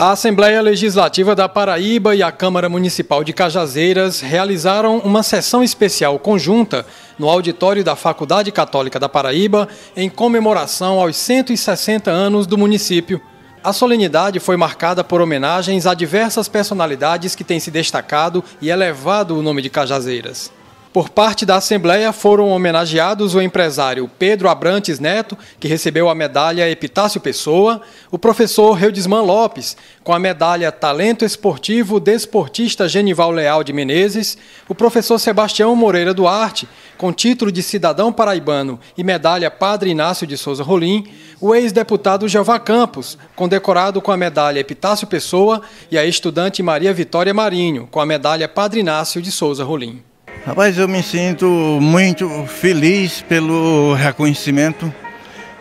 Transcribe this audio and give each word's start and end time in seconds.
A 0.00 0.12
Assembleia 0.12 0.62
Legislativa 0.62 1.34
da 1.34 1.48
Paraíba 1.48 2.14
e 2.14 2.22
a 2.22 2.30
Câmara 2.30 2.68
Municipal 2.68 3.24
de 3.24 3.32
Cajazeiras 3.32 4.20
realizaram 4.20 4.98
uma 4.98 5.24
sessão 5.24 5.60
especial 5.60 6.16
conjunta 6.20 6.86
no 7.18 7.28
auditório 7.28 7.82
da 7.82 7.96
Faculdade 7.96 8.52
Católica 8.52 9.00
da 9.00 9.08
Paraíba 9.08 9.68
em 9.96 10.08
comemoração 10.08 11.00
aos 11.00 11.16
160 11.16 12.12
anos 12.12 12.46
do 12.46 12.56
município. 12.56 13.20
A 13.64 13.72
solenidade 13.72 14.38
foi 14.38 14.56
marcada 14.56 15.02
por 15.02 15.20
homenagens 15.20 15.84
a 15.84 15.94
diversas 15.94 16.46
personalidades 16.46 17.34
que 17.34 17.42
têm 17.42 17.58
se 17.58 17.72
destacado 17.72 18.44
e 18.60 18.70
elevado 18.70 19.36
o 19.36 19.42
nome 19.42 19.62
de 19.62 19.68
Cajazeiras. 19.68 20.52
Por 20.90 21.10
parte 21.10 21.44
da 21.44 21.56
Assembleia 21.56 22.12
foram 22.14 22.48
homenageados 22.48 23.34
o 23.34 23.42
empresário 23.42 24.10
Pedro 24.18 24.48
Abrantes 24.48 24.98
Neto, 24.98 25.36
que 25.60 25.68
recebeu 25.68 26.08
a 26.08 26.14
medalha 26.14 26.68
Epitácio 26.68 27.20
Pessoa, 27.20 27.82
o 28.10 28.18
professor 28.18 28.72
Reudisman 28.72 29.20
Lopes, 29.20 29.76
com 30.02 30.14
a 30.14 30.18
medalha 30.18 30.72
Talento 30.72 31.26
Esportivo 31.26 32.00
Desportista 32.00 32.88
Genival 32.88 33.30
Leal 33.30 33.62
de 33.62 33.70
Menezes, 33.70 34.38
o 34.66 34.74
professor 34.74 35.18
Sebastião 35.18 35.76
Moreira 35.76 36.14
Duarte, 36.14 36.66
com 36.96 37.12
título 37.12 37.52
de 37.52 37.62
cidadão 37.62 38.10
paraibano 38.10 38.80
e 38.96 39.04
medalha 39.04 39.50
Padre 39.50 39.90
Inácio 39.90 40.26
de 40.26 40.38
Souza 40.38 40.62
Rolim, 40.62 41.06
o 41.38 41.54
ex-deputado 41.54 42.26
Jeová 42.26 42.58
Campos, 42.58 43.18
condecorado 43.36 44.00
com 44.00 44.10
a 44.10 44.16
medalha 44.16 44.58
Epitácio 44.58 45.06
Pessoa, 45.06 45.60
e 45.90 45.98
a 45.98 46.06
estudante 46.06 46.62
Maria 46.62 46.94
Vitória 46.94 47.34
Marinho, 47.34 47.86
com 47.90 48.00
a 48.00 48.06
medalha 48.06 48.48
Padre 48.48 48.80
Inácio 48.80 49.20
de 49.20 49.30
Souza 49.30 49.62
Rolim. 49.62 50.07
Rapaz, 50.48 50.78
eu 50.78 50.88
me 50.88 51.02
sinto 51.02 51.46
muito 51.78 52.46
feliz 52.46 53.20
pelo 53.20 53.92
reconhecimento 53.92 54.90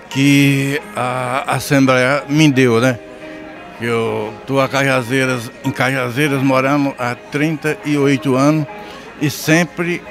que 0.10 0.82
a 0.96 1.56
Assembleia 1.56 2.24
me 2.30 2.50
deu, 2.50 2.80
né? 2.80 2.98
Eu 3.82 4.34
estou 4.40 4.64
em 4.64 5.72
Cajazeiras 5.72 6.42
morando 6.42 6.96
há 6.98 7.16
38 7.16 8.34
anos 8.34 8.66
e 9.22 9.30
sempre 9.30 10.02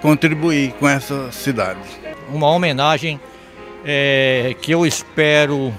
contribuí 0.00 0.72
com 0.78 0.88
essa 0.88 1.32
cidade. 1.32 1.80
Uma 2.32 2.48
homenagem 2.50 3.20
é, 3.84 4.54
que 4.62 4.70
eu 4.70 4.86
espero 4.86 5.74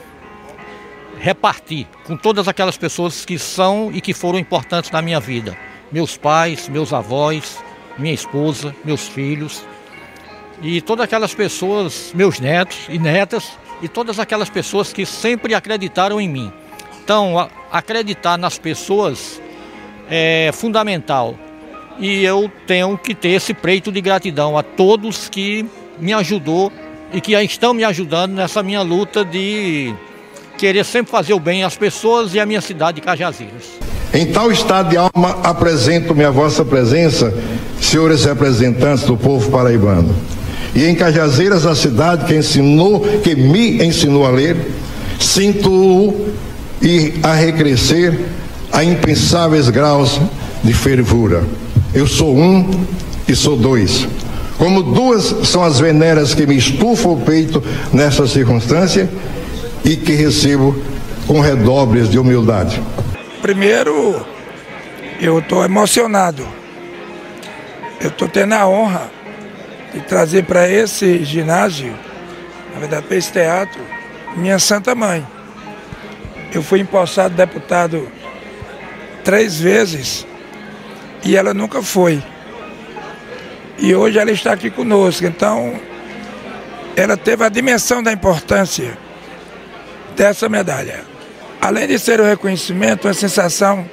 repartir 1.22 1.88
com 2.04 2.18
todas 2.18 2.50
aquelas 2.50 2.78
pessoas 2.78 3.24
que 3.24 3.40
são 3.40 3.92
e 3.94 4.02
que 4.02 4.14
foram 4.14 4.38
importantes 4.38 4.92
na 4.92 5.02
minha 5.02 5.22
vida. 5.22 5.58
Meus 5.90 6.18
pais, 6.18 6.68
meus 6.68 6.92
avós, 6.92 7.64
minha 7.98 8.14
esposa, 8.14 8.76
meus 8.84 9.08
filhos 9.08 9.64
e 10.62 10.82
todas 10.82 11.06
aquelas 11.06 11.34
pessoas, 11.34 12.12
meus 12.14 12.40
netos 12.40 12.78
e 12.90 12.98
netas 12.98 13.52
e 13.82 13.88
todas 13.88 14.20
aquelas 14.20 14.50
pessoas 14.50 14.94
que 14.94 15.06
sempre 15.06 15.54
acreditaram 15.54 16.20
em 16.20 16.30
mim. 16.30 16.52
Então, 17.04 17.50
acreditar 17.72 18.38
nas 18.38 18.58
pessoas 18.58 19.42
é 20.10 20.52
fundamental 20.54 21.36
e 22.00 22.24
eu 22.24 22.52
tenho 22.68 22.98
que 22.98 23.14
ter 23.14 23.30
esse 23.30 23.54
preito 23.54 23.92
de 23.92 24.02
gratidão 24.02 24.58
a 24.58 24.64
todos 24.64 25.30
que 25.30 25.66
me 26.00 26.14
ajudou 26.14 26.72
e 27.14 27.22
que 27.22 27.34
estão 27.34 27.74
me 27.74 27.84
ajudando 27.84 28.34
nessa 28.34 28.62
minha 28.62 28.82
luta 28.82 29.24
de 29.24 29.94
querer 30.58 30.84
sempre 30.84 31.12
fazer 31.12 31.34
o 31.34 31.40
bem 31.40 31.64
às 31.64 31.78
pessoas 31.78 32.34
e 32.34 32.40
à 32.40 32.46
minha 32.46 32.62
cidade 32.62 32.96
de 32.96 33.02
Cajazeiras. 33.02 33.80
Em 34.14 34.32
tal 34.32 34.52
estado 34.52 34.90
de 34.90 34.98
alma, 34.98 35.40
apresento-me 35.44 36.24
a 36.24 36.32
vossa 36.32 36.64
presença, 36.64 37.34
senhores 37.82 38.26
representantes 38.26 39.06
do 39.06 39.18
povo 39.18 39.50
paraibano. 39.50 40.16
E 40.74 40.84
em 40.86 40.96
Cajazeiras, 40.96 41.66
a 41.66 41.74
cidade 41.74 42.26
que 42.26 42.36
ensinou, 42.36 43.00
que 43.24 43.36
me 43.36 43.84
ensinou 43.84 44.26
a 44.26 44.30
ler, 44.30 44.58
sinto-o 45.20 46.28
e 46.82 47.14
a 47.24 47.34
recrescer 47.34 48.20
a 48.72 48.84
impensáveis 48.84 49.70
graus 49.70 50.20
de 50.64 50.74
fervura. 50.74 51.44
Eu 51.94 52.06
sou 52.06 52.36
um 52.36 52.86
e 53.28 53.36
sou 53.36 53.56
dois. 53.56 54.08
Como 54.58 54.84
duas 54.84 55.48
são 55.48 55.64
as 55.64 55.80
veneras 55.80 56.34
que 56.34 56.46
me 56.46 56.58
estufam 56.58 57.14
o 57.14 57.22
peito 57.22 57.64
nessa 57.94 58.28
circunstância 58.28 59.10
e 59.84 59.96
que 59.96 60.14
recebo 60.14 60.76
com 61.28 61.40
redobles 61.40 62.10
de 62.10 62.20
humildade. 62.20 62.82
Primeiro, 63.42 64.26
eu 65.22 65.40
estou 65.40 65.64
emocionado. 65.64 66.46
Eu 68.00 68.10
estou 68.10 68.28
tendo 68.28 68.54
a 68.54 68.68
honra 68.68 69.10
de 69.94 70.02
trazer 70.02 70.44
para 70.44 70.70
esse 70.70 71.24
ginásio, 71.24 71.98
na 72.74 72.80
verdade 72.80 73.06
para 73.08 73.18
esse 73.18 73.32
teatro, 73.32 73.82
minha 74.36 74.60
Santa 74.60 74.94
Mãe. 74.94 75.26
Eu 76.54 76.62
fui 76.62 76.80
empossado 76.80 77.36
deputado 77.36 78.08
três 79.24 79.60
vezes 79.60 80.26
e 81.24 81.36
ela 81.36 81.54
nunca 81.54 81.82
foi. 81.82 82.22
E 83.78 83.94
hoje 83.94 84.20
ela 84.20 84.32
está 84.32 84.54
aqui 84.54 84.70
conosco. 84.70 85.26
Então, 85.26 85.80
ela 86.96 87.18
teve 87.18 87.44
a 87.44 87.50
dimensão 87.50 88.02
da 88.02 88.14
importância 88.14 88.98
dessa 90.16 90.48
medalha 90.48 91.16
além 91.66 91.88
de 91.88 91.98
ser 91.98 92.20
o 92.20 92.24
um 92.24 92.28
reconhecimento, 92.28 93.08
uma 93.08 93.14
sensação 93.16 93.90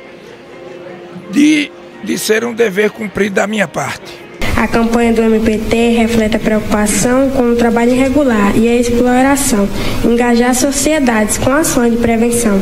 de, 1.31 1.73
de 2.03 2.19
ser 2.19 2.45
um 2.45 2.53
dever 2.53 2.91
cumprido 2.91 3.37
da 3.37 3.47
minha 3.47 3.69
parte. 3.69 4.23
A 4.57 4.69
campanha 4.69 5.13
do 5.13 5.23
MPT 5.23 5.91
reflete 5.97 6.37
a 6.37 6.39
preocupação 6.39 7.31
com 7.31 7.51
o 7.51 7.57
trabalho 7.57 7.93
irregular 7.93 8.57
e 8.57 8.69
a 8.69 8.77
exploração, 8.77 9.69
engajar 10.05 10.55
sociedades 10.55 11.39
com 11.39 11.51
ações 11.51 11.93
de 11.93 11.99
prevenção. 11.99 12.61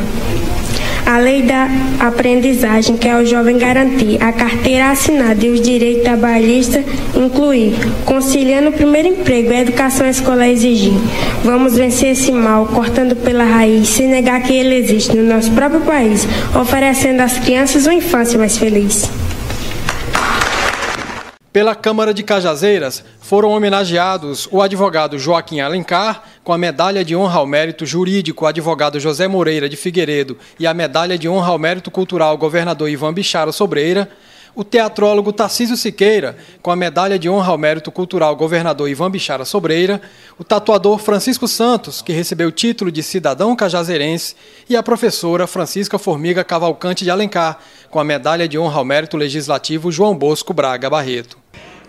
A 1.05 1.17
lei 1.17 1.41
da 1.41 1.67
aprendizagem 1.99 2.95
quer 2.95 3.11
ao 3.11 3.25
jovem 3.25 3.57
garantir 3.57 4.21
a 4.21 4.31
carteira 4.31 4.91
assinada 4.91 5.45
e 5.45 5.49
os 5.49 5.59
direitos 5.59 6.03
trabalhistas 6.03 6.85
incluir, 7.15 7.73
conciliando 8.05 8.69
o 8.69 8.73
primeiro 8.73 9.09
emprego 9.09 9.51
e 9.51 9.55
a 9.55 9.61
educação 9.61 10.07
escolar 10.07 10.47
exigir. 10.47 10.93
Vamos 11.43 11.75
vencer 11.75 12.11
esse 12.11 12.31
mal, 12.31 12.67
cortando 12.67 13.15
pela 13.15 13.43
raiz, 13.43 13.89
sem 13.89 14.07
negar 14.07 14.41
que 14.41 14.53
ele 14.53 14.75
existe 14.75 15.15
no 15.15 15.23
nosso 15.23 15.51
próprio 15.51 15.81
país, 15.81 16.25
oferecendo 16.55 17.21
às 17.21 17.37
crianças 17.37 17.85
uma 17.85 17.95
infância 17.95 18.39
mais 18.39 18.57
feliz. 18.57 19.09
Pela 21.53 21.75
Câmara 21.75 22.13
de 22.13 22.23
Cajazeiras, 22.23 23.03
foram 23.19 23.49
homenageados 23.49 24.47
o 24.49 24.61
advogado 24.61 25.19
Joaquim 25.19 25.59
Alencar, 25.59 26.23
com 26.45 26.53
a 26.53 26.57
medalha 26.57 27.03
de 27.03 27.13
honra 27.13 27.39
ao 27.39 27.45
mérito 27.45 27.85
jurídico, 27.85 28.45
advogado 28.45 29.01
José 29.01 29.27
Moreira 29.27 29.67
de 29.67 29.75
Figueiredo, 29.75 30.37
e 30.57 30.65
a 30.65 30.73
medalha 30.73 31.17
de 31.17 31.27
honra 31.27 31.51
ao 31.51 31.59
mérito 31.59 31.91
cultural, 31.91 32.37
governador 32.37 32.89
Ivan 32.89 33.13
Bichara 33.13 33.51
Sobreira, 33.51 34.09
o 34.55 34.63
teatrólogo 34.63 35.33
Tarcísio 35.33 35.75
Siqueira, 35.75 36.37
com 36.61 36.71
a 36.71 36.75
medalha 36.75 37.19
de 37.19 37.27
honra 37.27 37.51
ao 37.51 37.57
mérito 37.57 37.91
cultural 37.91 38.33
governador 38.33 38.89
Ivan 38.89 39.11
Bichara 39.11 39.43
Sobreira, 39.43 40.01
o 40.39 40.45
tatuador 40.45 40.99
Francisco 40.99 41.49
Santos, 41.49 42.01
que 42.01 42.13
recebeu 42.13 42.47
o 42.47 42.53
título 42.53 42.89
de 42.89 43.03
cidadão 43.03 43.57
cajazeirense, 43.57 44.37
e 44.69 44.75
a 44.77 44.81
professora 44.81 45.45
Francisca 45.45 45.99
Formiga 45.99 46.45
Cavalcante 46.45 47.03
de 47.03 47.11
Alencar, 47.11 47.59
com 47.89 47.99
a 47.99 48.05
medalha 48.05 48.47
de 48.47 48.57
honra 48.57 48.77
ao 48.77 48.85
mérito 48.85 49.17
legislativo 49.17 49.91
João 49.91 50.15
Bosco 50.15 50.53
Braga 50.53 50.89
Barreto. 50.89 51.40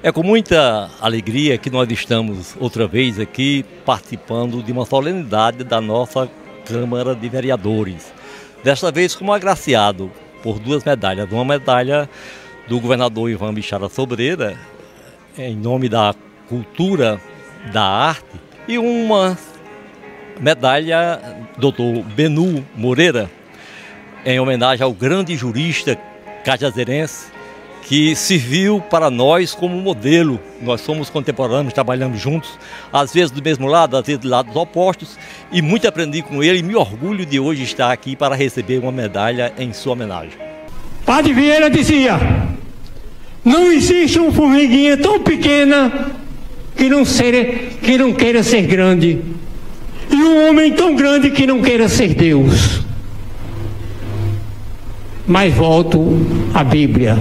É 0.05 0.11
com 0.11 0.25
muita 0.25 0.91
alegria 1.01 1.57
que 1.57 1.71
nós 1.71 1.89
estamos 1.89 2.57
outra 2.59 2.89
vez 2.89 3.21
aqui 3.21 3.65
participando 3.87 4.61
de 4.61 4.73
uma 4.73 4.85
solenidade 4.85 5.63
da 5.63 5.81
nossa 5.81 6.29
Câmara 6.67 7.15
de 7.15 7.29
Vereadores. 7.29 8.13
Desta 8.65 8.91
vez 8.91 9.15
como 9.15 9.33
agraciado 9.33 10.11
por 10.43 10.59
duas 10.59 10.83
medalhas. 10.83 11.31
Uma 11.31 11.45
medalha 11.45 12.11
do 12.67 12.81
governador 12.81 13.31
Ivan 13.31 13.55
Bichara 13.55 13.89
Sobreira, 13.89 14.59
em 15.39 15.55
nome 15.55 15.89
da 15.89 16.17
cultura, 16.49 17.21
da 17.73 17.85
arte, 17.85 18.41
e 18.67 18.79
uma 18.79 19.39
medalha 20.41 21.21
doutor 21.57 22.03
Benu 22.03 22.67
Moreira, 22.75 23.31
em 24.27 24.41
homenagem 24.41 24.83
ao 24.83 24.93
grande 24.93 25.37
jurista 25.37 25.97
cajazeirense, 26.45 27.31
que 27.83 28.15
serviu 28.15 28.81
para 28.81 29.11
nós 29.11 29.55
como 29.55 29.77
modelo. 29.81 30.41
Nós 30.61 30.81
somos 30.81 31.11
contemporâneos, 31.11 31.75
trabalhamos 31.75 32.21
juntos, 32.21 32.59
às 32.93 33.13
vezes 33.13 33.31
do 33.31 33.43
mesmo 33.43 33.67
lado, 33.67 33.97
às 33.97 34.07
vezes 34.07 34.21
de 34.21 34.29
lados 34.29 34.55
opostos, 34.57 35.19
e 35.51 35.61
muito 35.61 35.87
aprendi 35.87 36.23
com 36.23 36.43
ele 36.43 36.61
e 36.61 36.63
me 36.63 36.75
orgulho 36.75 37.27
de 37.27 37.39
hoje 37.39 37.63
estar 37.65 37.93
aqui 37.93 38.17
para 38.17 38.35
receber 38.35 38.79
uma 38.79 38.93
medalha 38.93 39.53
em 39.59 39.73
sua 39.73 39.93
homenagem. 39.93 40.39
Padre 41.05 41.33
Vieira 41.33 41.69
dizia: 41.69 42.19
não 43.45 43.73
existe 43.73 44.19
uma 44.19 44.33
formiguinha 44.33 44.97
tão 44.97 45.21
pequena 45.21 46.13
que 46.77 46.89
não, 46.89 47.05
ser, 47.05 47.79
que 47.83 47.99
não 47.99 48.13
queira 48.13 48.43
ser 48.43 48.63
grande, 48.63 49.19
e 50.11 50.15
um 50.15 50.49
homem 50.49 50.73
tão 50.73 50.95
grande 50.95 51.31
que 51.31 51.47
não 51.47 51.61
queira 51.61 51.89
ser 51.89 52.15
Deus. 52.15 52.81
Mas 55.27 55.53
volto 55.55 56.01
à 56.55 56.63
Bíblia. 56.63 57.17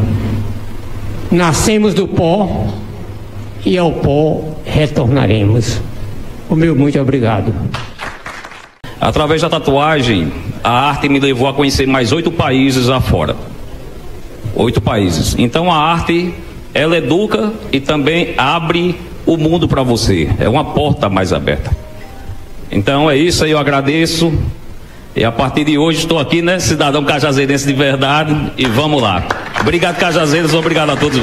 Nascemos 1.32 1.94
do 1.94 2.08
pó 2.08 2.68
e 3.66 3.78
ao 3.78 3.94
pó 3.94 4.42
retornaremos. 4.66 5.82
O 6.50 6.56
meu 6.56 6.76
muito 6.76 7.00
obrigado. 7.00 7.54
Através 9.00 9.42
da 9.42 9.50
tatuagem, 9.50 10.32
a 10.62 10.90
arte 10.90 11.08
me 11.08 11.20
levou 11.20 11.48
a 11.48 11.54
conhecer 11.54 11.88
mais 11.88 12.12
oito 12.12 12.32
países 12.32 12.90
afora. 12.90 13.36
Oito 14.54 14.82
países. 14.82 15.34
Então 15.40 15.72
a 15.72 15.78
arte, 15.78 16.34
ela 16.74 16.98
educa 16.98 17.54
e 17.72 17.80
também 17.80 18.34
abre 18.38 19.00
o 19.26 19.38
mundo 19.38 19.70
para 19.70 19.84
você. 19.84 20.30
É 20.38 20.50
uma 20.50 20.66
porta 20.66 21.10
mais 21.10 21.32
aberta. 21.32 21.72
Então 22.70 23.10
é 23.10 23.16
isso 23.16 23.46
aí, 23.46 23.52
eu 23.52 23.58
agradeço. 23.58 24.34
E 25.16 25.24
a 25.24 25.32
partir 25.32 25.64
de 25.64 25.78
hoje 25.78 26.00
estou 26.00 26.20
aqui, 26.20 26.42
né, 26.42 26.60
cidadão 26.60 27.04
cajazeirense 27.06 27.66
de 27.66 27.74
verdade, 27.74 28.52
e 28.58 28.66
vamos 28.66 29.02
lá. 29.02 29.26
Obrigado, 29.62 29.98
Cajazeiros, 30.00 30.56
obrigado 30.56 30.90
a 30.92 30.98
todos. 30.98 31.20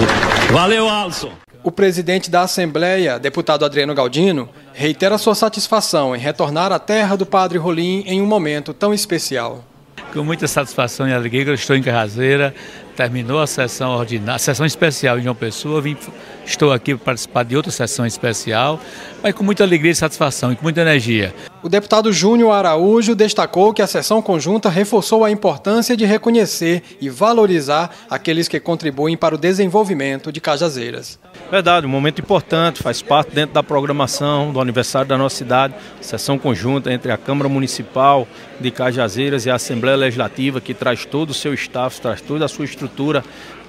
Valeu, 0.52 0.88
Alisson. 0.88 1.32
O 1.64 1.72
presidente 1.72 2.30
da 2.30 2.42
Assembleia, 2.42 3.18
deputado 3.18 3.64
Adriano 3.64 3.92
Galdino, 3.94 4.48
reitera 4.72 5.18
sua 5.18 5.34
satisfação 5.34 6.14
em 6.14 6.18
retornar 6.18 6.70
à 6.70 6.78
terra 6.78 7.16
do 7.16 7.26
Padre 7.26 7.58
Rolim 7.58 8.04
em 8.06 8.22
um 8.22 8.26
momento 8.26 8.72
tão 8.72 8.94
especial. 8.94 9.64
Com 10.12 10.22
muita 10.22 10.46
satisfação 10.46 11.08
e 11.08 11.12
alegria, 11.12 11.46
eu 11.46 11.54
estou 11.54 11.74
em 11.74 11.82
Carrazeira, 11.82 12.54
terminou 12.98 13.40
a 13.40 13.46
sessão 13.46 13.92
ordinária, 13.92 14.34
a 14.34 14.38
sessão 14.40 14.66
especial 14.66 15.20
em 15.20 15.22
João 15.22 15.34
Pessoa, 15.34 15.80
vim, 15.80 15.96
estou 16.44 16.72
aqui 16.72 16.96
para 16.96 17.04
participar 17.04 17.44
de 17.44 17.56
outra 17.56 17.70
sessão 17.70 18.04
especial, 18.04 18.80
mas 19.22 19.32
com 19.32 19.44
muita 19.44 19.62
alegria 19.62 19.92
e 19.92 19.94
satisfação 19.94 20.50
e 20.50 20.56
com 20.56 20.64
muita 20.64 20.80
energia. 20.80 21.32
O 21.62 21.68
deputado 21.68 22.12
Júnior 22.12 22.50
Araújo 22.50 23.14
destacou 23.14 23.72
que 23.72 23.82
a 23.82 23.86
sessão 23.86 24.20
conjunta 24.20 24.68
reforçou 24.68 25.24
a 25.24 25.30
importância 25.30 25.96
de 25.96 26.04
reconhecer 26.04 26.82
e 27.00 27.08
valorizar 27.08 27.90
aqueles 28.10 28.48
que 28.48 28.58
contribuem 28.58 29.16
para 29.16 29.34
o 29.34 29.38
desenvolvimento 29.38 30.32
de 30.32 30.40
Cajazeiras. 30.40 31.20
Verdade, 31.50 31.86
um 31.86 31.90
momento 31.90 32.20
importante, 32.20 32.82
faz 32.82 33.00
parte 33.00 33.32
dentro 33.32 33.54
da 33.54 33.62
programação 33.62 34.52
do 34.52 34.60
aniversário 34.60 35.08
da 35.08 35.16
nossa 35.16 35.36
cidade, 35.36 35.74
sessão 36.00 36.36
conjunta 36.36 36.92
entre 36.92 37.12
a 37.12 37.16
Câmara 37.16 37.48
Municipal 37.48 38.26
de 38.60 38.70
Cajazeiras 38.70 39.46
e 39.46 39.50
a 39.50 39.54
Assembleia 39.54 39.96
Legislativa, 39.96 40.60
que 40.60 40.74
traz 40.74 41.04
todo 41.04 41.30
o 41.30 41.34
seu 41.34 41.54
staff, 41.54 42.00
traz 42.00 42.20
toda 42.20 42.44
a 42.44 42.48
sua 42.48 42.64
estrutura 42.64 42.87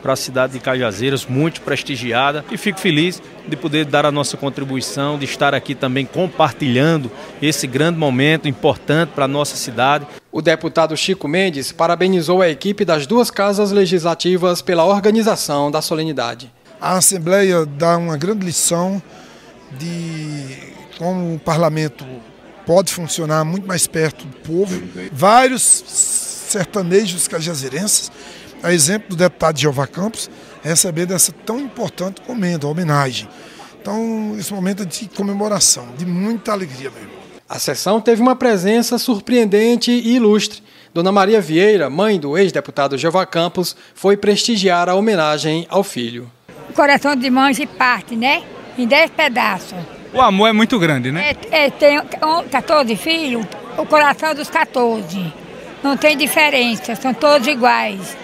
para 0.01 0.13
a 0.13 0.15
cidade 0.15 0.53
de 0.53 0.59
Cajazeiras, 0.59 1.25
muito 1.25 1.61
prestigiada. 1.61 2.43
E 2.51 2.57
fico 2.57 2.79
feliz 2.79 3.21
de 3.47 3.55
poder 3.55 3.85
dar 3.85 4.05
a 4.05 4.11
nossa 4.11 4.37
contribuição, 4.37 5.17
de 5.17 5.25
estar 5.25 5.53
aqui 5.53 5.75
também 5.75 6.05
compartilhando 6.05 7.11
esse 7.41 7.67
grande 7.67 7.97
momento 7.97 8.47
importante 8.47 9.09
para 9.09 9.25
a 9.25 9.27
nossa 9.27 9.55
cidade. 9.55 10.07
O 10.31 10.41
deputado 10.41 10.95
Chico 10.95 11.27
Mendes 11.27 11.71
parabenizou 11.71 12.41
a 12.41 12.49
equipe 12.49 12.85
das 12.85 13.05
duas 13.05 13.29
casas 13.31 13.71
legislativas 13.71 14.61
pela 14.61 14.85
organização 14.85 15.69
da 15.69 15.81
solenidade. 15.81 16.51
A 16.79 16.97
Assembleia 16.97 17.65
dá 17.65 17.97
uma 17.97 18.15
grande 18.15 18.45
lição 18.45 19.01
de 19.77 20.69
como 20.97 21.35
o 21.35 21.39
parlamento 21.39 22.05
pode 22.65 22.93
funcionar 22.93 23.43
muito 23.43 23.67
mais 23.67 23.87
perto 23.87 24.25
do 24.25 24.37
povo. 24.37 24.81
Vários 25.11 25.63
sertanejos 25.63 27.27
cajazeirenses 27.27 28.11
a 28.61 28.73
exemplo 28.73 29.09
do 29.09 29.15
deputado 29.15 29.59
Jeová 29.59 29.87
Campos, 29.87 30.29
receber 30.61 31.05
dessa 31.05 31.31
tão 31.31 31.59
importante 31.59 32.21
comenda, 32.21 32.67
homenagem. 32.67 33.27
Então, 33.81 34.35
esse 34.37 34.53
momento 34.53 34.83
é 34.83 34.85
de 34.85 35.07
comemoração, 35.09 35.87
de 35.97 36.05
muita 36.05 36.51
alegria, 36.51 36.89
meu 36.89 37.01
irmão. 37.01 37.19
A 37.47 37.57
sessão 37.57 37.99
teve 37.99 38.21
uma 38.21 38.35
presença 38.35 38.97
surpreendente 38.97 39.91
e 39.91 40.15
ilustre. 40.15 40.61
Dona 40.93 41.11
Maria 41.11 41.41
Vieira, 41.41 41.89
mãe 41.89 42.19
do 42.19 42.37
ex-deputado 42.37 42.97
Jeová 42.97 43.25
Campos, 43.25 43.75
foi 43.95 44.17
prestigiar 44.17 44.89
a 44.89 44.95
homenagem 44.95 45.65
ao 45.69 45.83
filho. 45.83 46.29
O 46.69 46.73
coração 46.73 47.15
de 47.15 47.29
mãe 47.29 47.53
se 47.53 47.65
parte, 47.65 48.15
né? 48.15 48.43
Em 48.77 48.85
dez 48.85 49.09
pedaços. 49.09 49.77
O 50.13 50.21
amor 50.21 50.47
é 50.47 50.53
muito 50.53 50.77
grande, 50.77 51.11
né? 51.11 51.35
É, 51.51 51.65
é, 51.65 51.69
tem 51.69 51.99
14 52.51 52.95
filhos, 52.95 53.45
o 53.77 53.85
coração 53.85 54.35
dos 54.35 54.49
14. 54.49 55.33
Não 55.83 55.95
tem 55.95 56.17
diferença, 56.17 56.95
são 56.95 57.13
todos 57.13 57.47
iguais. 57.47 58.17